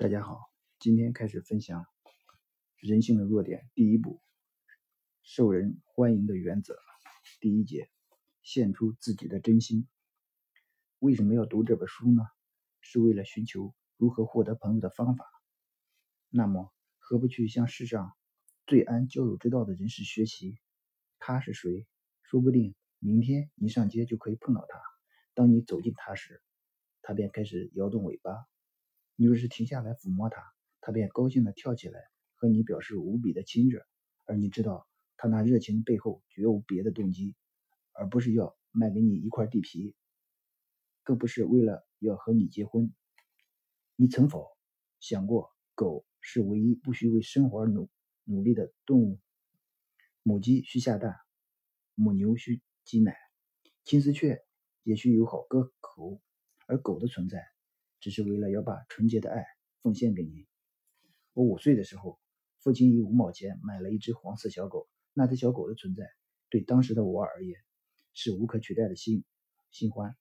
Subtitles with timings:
[0.00, 1.84] 大家好，今天开始分享
[2.76, 3.68] 人性的弱点。
[3.74, 4.22] 第一步，
[5.24, 6.78] 受人欢迎的原则。
[7.40, 7.90] 第一节，
[8.40, 9.88] 献出自己的真心。
[11.00, 12.22] 为什么要读这本书呢？
[12.80, 15.26] 是为了寻求如何获得朋友的方法。
[16.28, 18.12] 那么，何不去向世上
[18.68, 20.60] 最谙交友之道的人士学习？
[21.18, 21.88] 他是谁？
[22.22, 24.80] 说不定明天你上街就可以碰到他。
[25.34, 26.40] 当你走近他时，
[27.02, 28.32] 他便开始摇动尾巴。
[29.20, 30.40] 你若是停下来抚摸它，
[30.80, 32.00] 它便高兴地跳起来，
[32.36, 33.84] 和你表示无比的亲热。
[34.26, 37.34] 而你知道，它那热情背后绝无别的动机，
[37.90, 39.96] 而不是要卖给你一块地皮，
[41.02, 42.94] 更不是为了要和你结婚。
[43.96, 44.46] 你曾否
[45.00, 47.90] 想过，狗是唯一不需为生活而努
[48.22, 49.18] 努力的动物？
[50.22, 51.16] 母鸡需下蛋，
[51.96, 53.16] 母牛需挤奶，
[53.82, 54.44] 金丝雀
[54.84, 56.22] 也需有好歌口，
[56.68, 57.57] 而狗的存在。
[58.00, 59.44] 只是为了要把纯洁的爱
[59.82, 60.46] 奉献给您。
[61.32, 62.18] 我五岁的时候，
[62.58, 64.88] 父亲以五毛钱买了一只黄色小狗。
[65.14, 66.04] 那只小狗的存在，
[66.48, 67.58] 对当时的我而言，
[68.14, 69.24] 是无可取代的新
[69.72, 70.16] 新欢。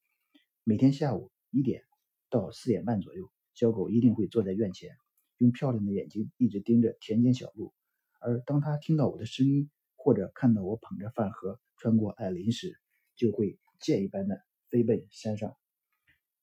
[0.63, 1.83] 每天下午一点
[2.31, 4.97] 到四点半左右，小狗一定会坐在院前，
[5.37, 7.73] 用漂亮的眼睛一直盯着田间小路。
[8.19, 12.79] 而当它听到我的声音，或者看到我捧着饭盒穿过矮林时，
[13.15, 15.55] 就会箭一般的飞奔山上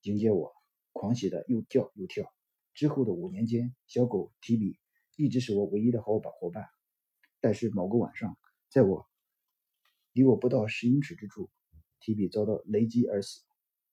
[0.02, 0.52] 迎接我。
[0.94, 2.32] 狂喜的又叫又跳。
[2.72, 4.78] 之后的五年间，小狗提比
[5.16, 6.66] 一直是我唯一的好伙伴。
[7.40, 8.38] 但是某个晚上，
[8.70, 9.06] 在我
[10.12, 11.50] 离我不到十英尺之处，
[12.00, 13.42] 提比遭到雷击而死。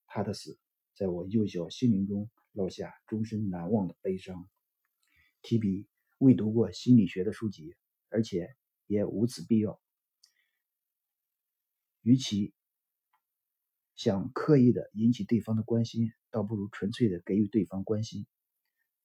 [0.07, 0.57] 他的死
[0.95, 4.49] 在我幼小心灵中烙下终身难忘的悲伤。
[5.41, 7.75] 提比未读过心理学的书籍，
[8.09, 8.55] 而且
[8.87, 9.81] 也无此必要。
[12.01, 12.53] 与其
[14.03, 18.25] 想刻意的引起对方的关心，倒不如纯粹的给予对方关心。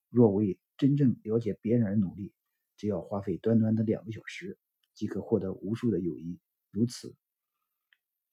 [0.08, 2.32] 若为真正了解别人而努力，
[2.78, 4.58] 只要花费短短的两个小时，
[4.94, 6.40] 即可获得无数的友谊。
[6.70, 7.14] 如此，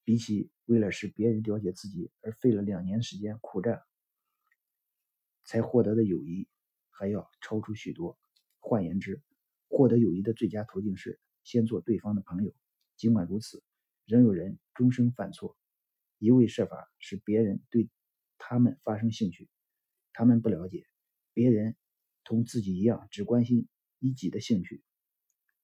[0.05, 3.81] 比起为了使别人了解自己而费了两年时间苦战
[5.43, 6.47] 才获得的友谊，
[6.89, 8.17] 还要超出许多。
[8.61, 9.21] 换言之，
[9.67, 12.55] 获得友谊的最佳途径是先做对方的朋友。
[12.95, 13.61] 尽管如此，
[14.05, 15.57] 仍有人终生犯错，
[16.23, 17.89] 一味设法使别人对。
[18.45, 19.49] 他们发生兴趣，
[20.11, 20.85] 他们不了解
[21.31, 21.77] 别人
[22.25, 23.69] 同自己一样只关心
[23.99, 24.83] 一己的兴趣。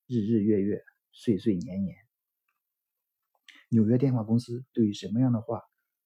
[0.07, 0.81] 日日月月，
[1.11, 1.97] 岁岁年年，
[3.67, 5.61] 纽约电话公司对于什么样的话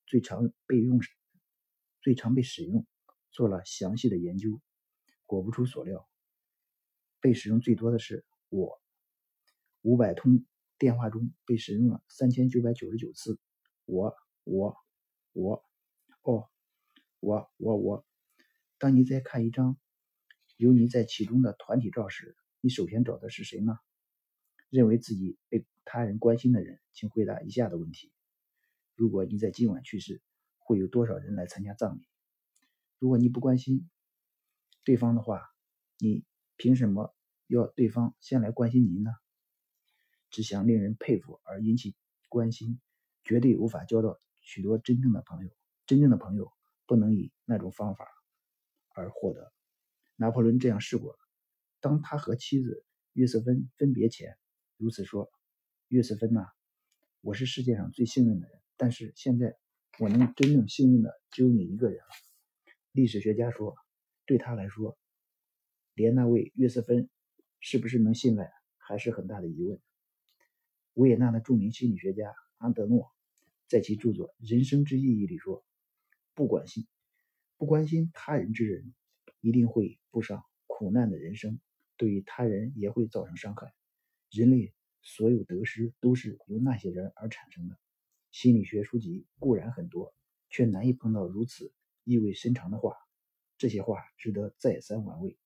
[0.07, 0.99] 最常被用、
[2.01, 2.87] 最常被使用
[3.29, 4.59] 做了详细的研究。
[5.27, 6.09] 果不出所料，
[7.19, 8.81] 被使用最多的是“我”。
[9.83, 10.43] 五百通
[10.79, 13.39] 电话中被使用了三千九百九十九次
[13.85, 14.77] “我”，我，
[15.33, 15.63] 我，
[16.21, 16.49] 哦。
[17.25, 18.05] 我我我，
[18.77, 19.77] 当你在看一张
[20.57, 23.79] 有你在其中的团体照时，你首先找的是谁呢？
[24.69, 28.11] 认为自己被他人关心的人，请回答以下的问题：
[28.93, 30.21] 如果你在今晚去世，
[30.57, 32.05] 会有多少人来参加葬礼？
[32.99, 33.89] 如果你不关心
[34.83, 35.49] 对方的话，
[35.97, 36.25] 你
[36.57, 37.15] 凭什么
[37.47, 39.11] 要对方先来关心您呢？
[40.29, 41.95] 只想令人佩服而引起
[42.27, 42.81] 关心，
[43.23, 45.51] 绝对无法交到许多真正的朋友。
[45.87, 46.53] 真正的朋友。
[46.85, 48.05] 不能以那种方法
[48.93, 49.53] 而获得。
[50.17, 51.17] 拿破仑这样试过。
[51.79, 54.37] 当他和妻子约瑟芬分别前，
[54.75, 55.31] 如此说
[55.87, 56.45] ：“约瑟芬呐，
[57.21, 59.57] 我是世界上最幸运的人，但是现在
[59.97, 62.11] 我能真正幸运的只有你一个人了。”
[62.91, 63.77] 历史学家说，
[64.25, 64.97] 对他来说，
[65.93, 67.09] 连那位约瑟芬
[67.61, 69.79] 是不是能信赖还是很大的疑问。
[70.95, 73.09] 维也纳的著名心理学家安德诺
[73.73, 75.65] 在其著作《人生之意义》里说。
[76.35, 76.85] 不关心、
[77.57, 78.93] 不关心他人之人，
[79.39, 81.59] 一定会步上苦难的人生，
[81.97, 83.73] 对于他人也会造成伤害。
[84.29, 87.79] 人类所有得失都是由那些人而产生的。
[88.31, 90.13] 心理学书籍固然很多，
[90.51, 91.73] 却难以碰到如此
[92.03, 92.95] 意味深长的话。
[93.57, 95.39] 这些话值得再三玩味。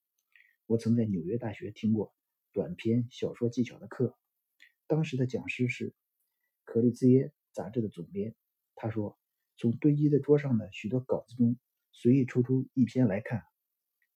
[0.65, 2.13] 我曾在纽约大学听过
[2.51, 4.17] 短篇小说技巧的课，
[4.85, 5.91] 当时的讲师是
[6.65, 8.35] 《可利兹耶》杂志的总编，
[8.75, 9.17] 他说。
[9.59, 11.57] 从堆积在桌上的许多稿子中
[11.91, 13.43] 随意抽出一篇来看，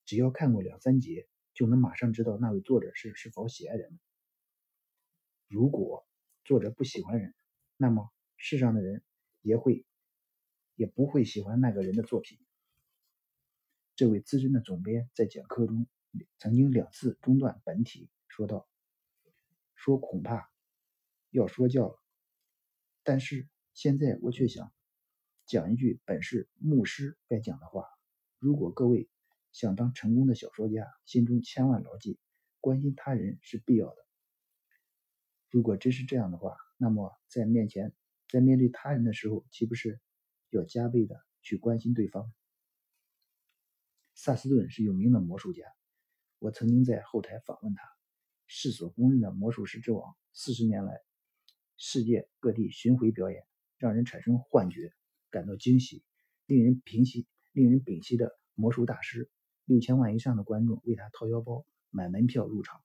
[0.06, 4.00] 只要看过两三节，就能马上知道那位作者是是否喜爱人。
[5.48, 6.08] 如果
[6.44, 7.34] 作者不喜欢人，
[7.76, 9.04] 那么世上的人
[9.42, 9.84] 也会
[10.76, 12.38] 也不会喜欢那个人的作品。
[13.96, 15.88] 这位资深的总编在讲课中
[16.38, 18.70] 曾经两次中断本体，说道
[19.74, 20.52] ：“说恐怕
[21.32, 22.01] 要说教了，
[23.04, 24.72] 但是现在我却想。”
[25.48, 27.86] 讲一句本是牧师该讲的话：
[28.40, 29.10] 如果各位
[29.52, 32.18] 想当成功的小说家，心中千万牢记，
[32.62, 33.98] 关心他人是必要的。
[35.50, 37.94] 如果真是这样的话，那么在面前，
[38.30, 40.00] 在面对他人的时候，岂不是
[40.52, 42.32] 要加倍的去关心对方？
[44.14, 45.66] 萨斯顿是有名的魔术家，
[46.40, 47.84] 我曾经在后台访问他，
[48.48, 51.02] 世所公认的魔术师之王，四十年来
[51.84, 53.44] 世界各地巡回表演，
[53.80, 54.94] 让人产生幻觉，
[55.32, 56.04] 感到惊喜，
[56.46, 59.32] 令人屏息、令人屏息的魔术大师。
[59.66, 62.80] 六千万以上的观众为他掏腰包买门票入场，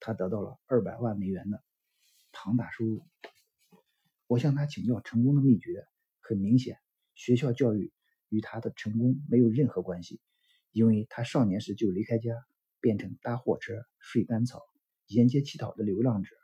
[0.00, 1.64] 他得到了二百万美元的。
[2.30, 3.06] 庞大收入，
[4.26, 5.86] 我向他请教成功的秘诀。
[6.20, 6.76] 很明显，
[7.14, 7.90] 学校教育
[8.28, 10.20] 与他的成功没有任何关系，
[10.72, 12.34] 因为他少年时就离开家，
[12.82, 14.60] 变成搭货车、睡干草、
[15.06, 16.36] 沿街乞讨的流浪者。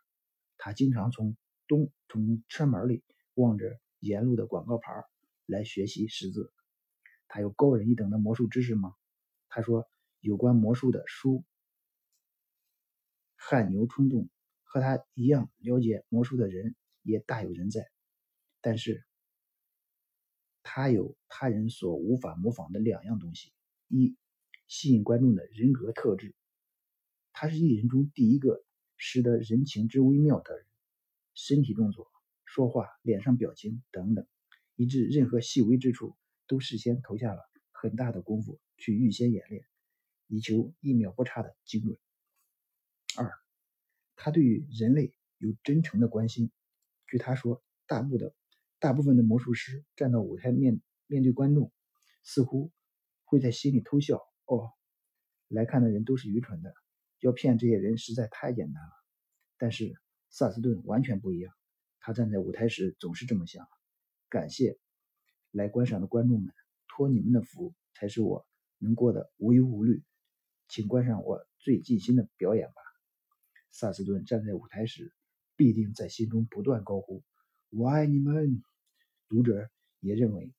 [0.57, 1.37] 他经常从
[1.69, 3.05] 东从车门里
[3.35, 5.05] 望着沿路的广告牌
[5.47, 6.53] 来学习识字。
[7.29, 8.97] 他有高人一等的魔术知识吗？
[9.49, 9.89] 他说，
[10.19, 11.45] 有关魔术的书，
[13.37, 14.29] 汗牛充栋。
[14.71, 17.91] 和他一样了解魔术的人也大有人在，
[18.61, 19.03] 但是，
[20.63, 23.51] 他有他人所无法模仿的两样东西：
[23.89, 24.15] 一，
[24.67, 26.35] 吸引观众的人格特质，
[27.33, 28.63] 他是艺人中第一个
[28.99, 30.67] 识得人情之微妙的人，
[31.39, 32.11] 身体动作、
[32.45, 34.27] 说话、脸上表情等等，
[34.75, 36.17] 以致任何细微之处
[36.49, 37.41] 都事先投下了
[37.71, 39.65] 很大的功夫去预先演练，
[40.27, 41.97] 以求一秒不差的精准。
[43.17, 43.31] 二。
[44.17, 46.51] 他对于人类有真诚的关心。
[47.07, 48.35] 据他说，大部的
[48.81, 51.73] 大部分的魔术师站到舞台面面对观众，
[52.25, 52.73] 似乎
[53.23, 54.21] 会在心里偷笑。
[54.47, 54.73] 哦，
[55.47, 56.75] 来看的人都是愚蠢的，
[57.21, 58.91] 要骗这些人实在太简单了。
[59.57, 59.95] 但是
[60.31, 61.55] 萨斯顿完全不一样，
[62.01, 63.67] 他站在舞台时总是这么想：
[64.29, 64.79] 感谢
[65.51, 66.53] 来观赏的观众们，
[66.87, 68.47] 托你们的福，才是我
[68.79, 70.03] 能过得无忧无虑。
[70.69, 72.75] 请观赏我最尽心的表演吧。
[73.71, 75.15] 萨斯顿站在舞台时，
[75.57, 77.25] 必定在心中不断高呼
[77.71, 78.63] ：“我爱你们！”
[79.29, 79.71] 读者
[80.01, 80.55] 也认为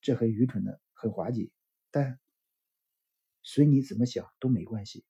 [0.00, 1.52] 这很愚蠢的、很滑稽，
[1.90, 2.18] 但
[3.42, 5.04] 随你怎么想都没关系。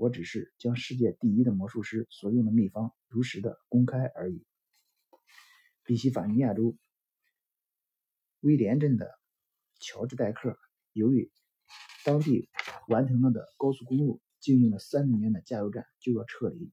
[0.00, 4.46] 我只是将世界第一的魔术师所用的秘方如实的公开而已。
[5.84, 6.74] 宾夕法尼亚州
[8.40, 9.10] 威廉镇的
[9.78, 10.58] 乔治·戴克，
[10.94, 11.30] 由于
[12.02, 12.48] 当地
[12.88, 14.22] 完成了的高速公路。
[14.40, 16.72] 经营了三十年的加油站就要撤离，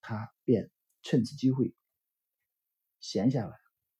[0.00, 0.70] 他便
[1.02, 1.74] 趁此机会
[3.00, 3.56] 闲下来。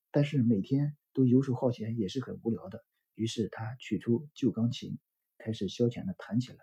[0.09, 4.97] 但是每天都游手好闲也是很无聊的，于是他取出旧钢琴，
[5.37, 6.59] 开始消遣的弹起来，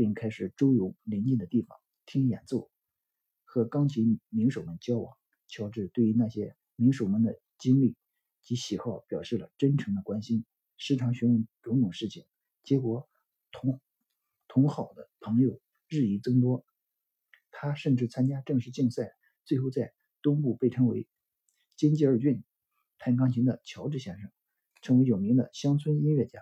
[0.00, 2.70] 并开始周游邻近的地方听演奏，
[3.44, 5.14] 和钢琴名手们交往。
[5.46, 7.96] 乔治对于那些名手们的经历
[8.40, 10.46] 及喜好表示了真诚的关心，
[10.78, 12.24] 时常询问种种事情，
[12.62, 13.10] 结果
[13.52, 13.78] 同。
[14.48, 16.64] 同好的朋友日益增多，
[17.50, 19.12] 他甚至参加正式竞赛，
[19.44, 19.92] 最后在
[20.22, 21.06] 东部被称为
[21.76, 22.42] “金吉尔郡
[22.98, 24.32] 弹钢琴的乔治先生”，
[24.80, 26.40] 成为有名的乡村音乐家。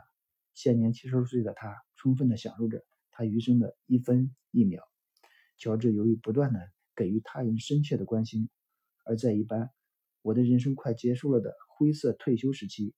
[0.55, 2.85] 现年七十岁的他，充分地享受着
[3.19, 4.89] 他余生的一分一秒。
[5.57, 8.49] 乔治由于不断地给予他人深切的关心，
[9.05, 9.73] 而在一般
[10.23, 12.95] 我的人生快结束了的灰色退休时期，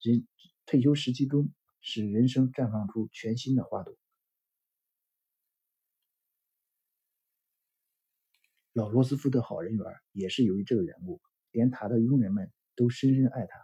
[0.00, 0.26] 人
[0.66, 3.96] 退休时期中，使人生绽放出全新的花朵。
[8.72, 13.56] 老罗斯福的好人缘也是由于这个缘故，连他的佣人们都深深爱他。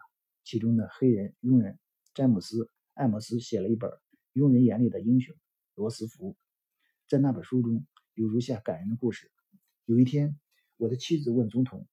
[0.44, 1.80] 其中的黑人佣人
[2.14, 3.90] 詹姆斯·艾默斯写了一本
[4.34, 5.36] 《佣人眼里的英雄——
[5.78, 6.32] 罗斯福》。
[7.06, 9.30] 在那本书中有如下感人的故事：
[9.84, 10.36] 有一天，
[10.76, 11.86] 我的妻子问总统：“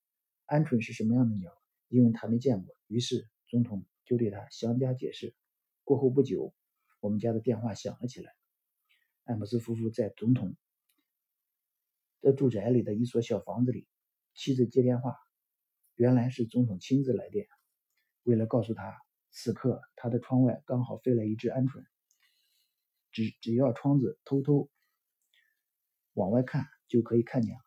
[0.49, 1.53] 鹌鹑是什么样的鸟？”
[1.87, 5.35] 因为他没见过，于是总统就对他详加解释。
[5.83, 6.51] 过后不久，
[6.99, 8.33] 我们家的电话响了起来。
[9.23, 10.57] 艾默斯夫妇在总统。
[12.21, 13.87] 在住宅里的一所小房子里，
[14.33, 15.15] 妻子接电话，
[15.93, 17.47] 原来是总统亲自来电。
[18.23, 18.97] 为了告诉他，
[19.29, 21.85] 此刻他的窗外刚好飞来一只鹌鹑，
[23.15, 24.69] 只只要窗子偷偷
[26.15, 27.61] 往外看，就可以看见了。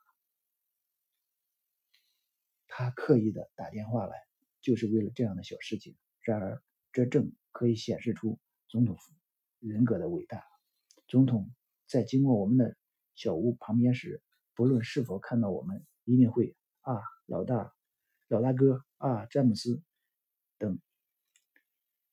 [2.66, 4.14] 他刻意的打电话来，
[4.60, 5.96] 就是为了这样的小事情。
[6.20, 6.62] 然而，
[6.92, 8.38] 这正可以显示出
[8.68, 8.98] 总统
[9.58, 10.44] 人格的伟大。
[11.06, 11.50] 总统
[11.86, 12.76] 在经过我们的
[13.14, 17.74] 小屋旁边时，不论是否看到我们，一定会啊，老大，
[18.26, 19.82] 老大哥啊，詹姆斯
[20.58, 20.78] 等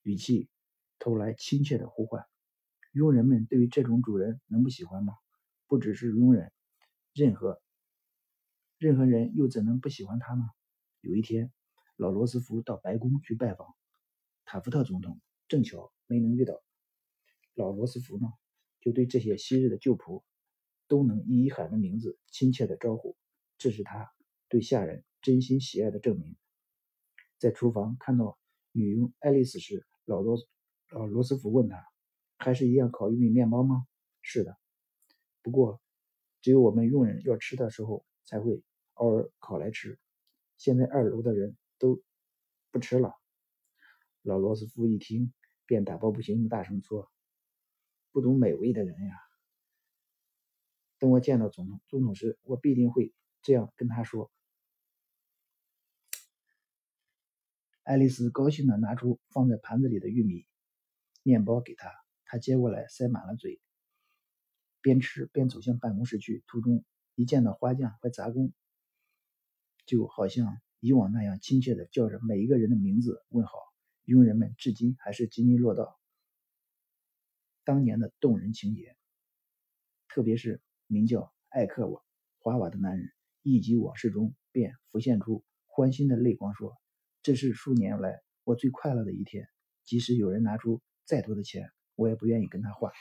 [0.04, 0.50] 语气
[1.00, 2.25] 投来亲切的呼唤。
[2.96, 5.16] 佣人们对于这种主人能不喜欢吗？
[5.68, 6.54] 不只是佣人，
[7.14, 7.62] 任何
[8.78, 10.46] 任何人又怎能不喜欢他呢？
[11.02, 11.52] 有一天，
[11.98, 13.68] 老罗斯福到白宫去拜访
[14.46, 16.64] 塔夫特总统，正巧没能遇到。
[17.54, 18.30] 老罗斯福呢，
[18.80, 20.24] 就对这些昔日的旧仆
[20.88, 23.18] 都能一一喊着名字，亲切的招呼，
[23.58, 24.10] 这是他
[24.48, 26.38] 对下人真心喜爱的证明。
[27.40, 28.40] 在厨房看到
[28.72, 30.38] 女佣爱丽丝时，老罗
[30.92, 31.86] 老罗斯福问他
[32.38, 33.88] ：“还是一样烤玉米面包吗
[34.22, 34.58] ？”“是的，
[35.42, 35.82] 不过
[36.42, 38.63] 只有我们佣人要吃的时候才会
[38.96, 40.00] 偶尔烤来吃。
[40.58, 42.01] 现在二楼的人都
[42.72, 43.15] 不吃了。”
[44.24, 45.34] 老罗斯福一听，
[45.65, 47.12] 便打抱不平的大声说
[48.12, 49.15] ：“不懂美味的人呀！
[50.98, 54.32] 等我见到总统总统时，我必定会这样跟他说。”
[57.84, 60.48] 爱丽丝高兴地拿出放在盘子里的玉米
[61.22, 61.92] 面包给他，
[62.25, 63.62] 他接过来塞满了嘴，
[64.82, 66.44] 边吃边走向办公室去。
[66.48, 66.84] 途中
[67.15, 68.51] 一见到花匠和杂工，
[69.86, 73.53] 就好像以往那样亲切地叫着每一个人的名字问好。
[74.03, 76.00] 佣人们至今还是津津乐道
[77.63, 78.96] 当年的动人情节，
[80.08, 82.03] 特别是名叫艾克瓦
[82.38, 83.10] 华瓦的男人，
[83.41, 86.77] 一及往事中便浮现出欢欣的泪光，说。
[87.24, 89.50] 这是数年来我最快乐的一天，
[89.84, 92.92] 即使有人拿出再多的钱，我也不愿意跟他换。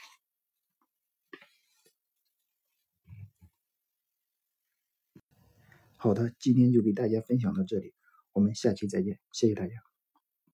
[5.97, 7.93] 好的，今天就给大家分享到这里，
[8.31, 9.84] 我们下期再见，谢谢大家。